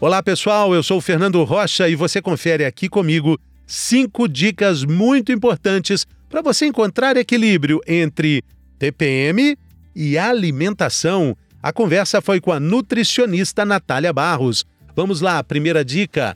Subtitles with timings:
[0.00, 5.30] Olá pessoal, eu sou o Fernando Rocha e você confere aqui comigo cinco dicas muito
[5.30, 8.42] importantes para você encontrar equilíbrio entre
[8.78, 9.58] TPM
[9.94, 11.36] e alimentação.
[11.62, 14.64] A conversa foi com a nutricionista Natália Barros.
[14.96, 16.34] Vamos lá, primeira dica.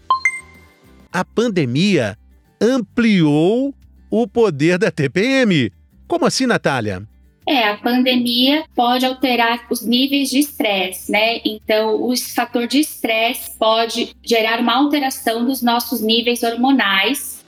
[1.10, 2.18] A pandemia
[2.60, 3.74] ampliou
[4.10, 5.72] o poder da TPM.
[6.06, 7.08] Como assim, Natália?
[7.46, 11.40] É, a pandemia pode alterar os níveis de estresse, né?
[11.44, 17.44] Então, o fator de estresse pode gerar uma alteração dos nossos níveis hormonais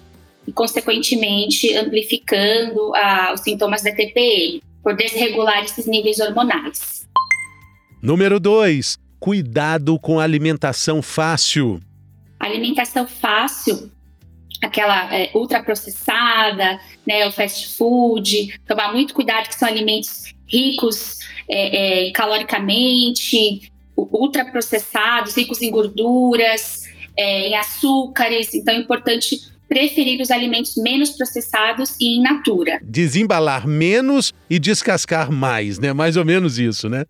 [0.46, 2.92] e, consequentemente, amplificando
[3.32, 7.08] os sintomas da TPM, por desregular esses níveis hormonais.
[8.02, 8.98] Número 2.
[9.18, 11.80] Cuidado com a alimentação fácil.
[12.38, 13.90] alimentação fácil
[14.62, 22.08] aquela é, ultraprocessada, né, o fast food, tomar muito cuidado que são alimentos ricos é,
[22.08, 26.84] é, caloricamente, ultraprocessados, ricos em gorduras,
[27.16, 32.78] é, em açúcares, então é importante preferir os alimentos menos processados e in natura.
[32.82, 35.92] Desembalar menos e descascar mais, né?
[35.92, 37.04] Mais ou menos isso, né?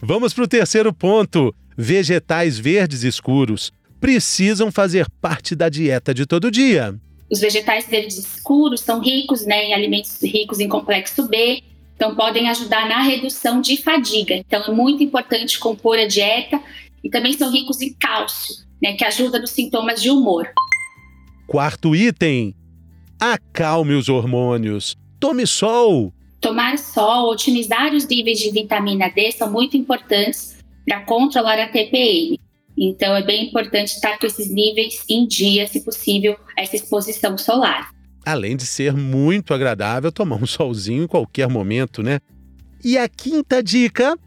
[0.00, 6.50] Vamos para o terceiro ponto: vegetais verdes escuros precisam fazer parte da dieta de todo
[6.50, 6.98] dia.
[7.30, 11.62] Os vegetais verdes escuros são ricos né, em alimentos ricos em complexo B,
[11.94, 14.34] então podem ajudar na redução de fadiga.
[14.34, 16.60] Então é muito importante compor a dieta
[17.04, 20.48] e também são ricos em cálcio, né, que ajuda nos sintomas de humor.
[21.46, 22.54] Quarto item:
[23.20, 24.96] acalme os hormônios.
[25.20, 26.12] Tome sol.
[26.40, 32.40] Tomar sol, otimizar os níveis de vitamina D são muito importantes para controlar a TPM.
[32.82, 37.90] Então, é bem importante estar com esses níveis em dia, se possível, essa exposição solar.
[38.24, 42.20] Além de ser muito agradável tomar um solzinho em qualquer momento, né?
[42.82, 44.18] E a quinta dica: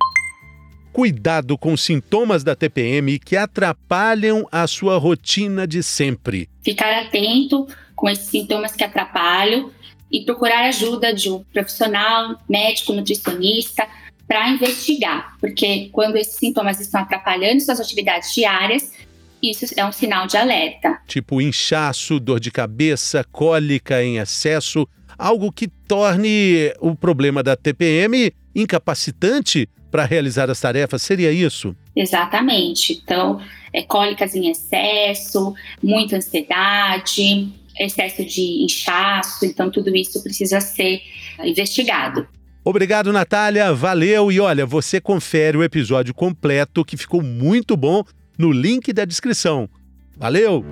[0.91, 6.47] cuidado com sintomas da TPM que atrapalham a sua rotina de sempre.
[6.63, 9.71] Ficar atento com esses sintomas que atrapalham
[10.11, 13.87] e procurar ajuda de um profissional, médico, nutricionista,
[14.27, 18.91] para investigar, porque quando esses sintomas estão atrapalhando suas atividades diárias,
[19.41, 20.99] isso é um sinal de alerta.
[21.07, 28.33] Tipo inchaço, dor de cabeça, cólica em excesso, algo que torne o problema da TPM
[28.55, 31.75] incapacitante para realizar as tarefas, seria isso?
[31.95, 32.93] Exatamente.
[33.03, 33.39] Então,
[33.71, 35.53] é, cólicas em excesso,
[35.83, 41.01] muita ansiedade, excesso de inchaço, então tudo isso precisa ser
[41.43, 42.27] investigado.
[42.63, 43.73] Obrigado, Natália.
[43.73, 44.31] Valeu.
[44.31, 48.03] E olha, você confere o episódio completo que ficou muito bom
[48.37, 49.69] no link da descrição.
[50.17, 50.63] Valeu!